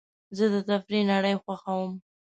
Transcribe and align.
زه 0.37 0.45
د 0.53 0.55
تفریح 0.69 1.03
نړۍ 1.11 1.35
خوښوم. 1.43 1.91